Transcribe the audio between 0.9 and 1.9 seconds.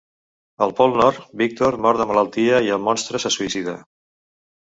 Nord, Víctor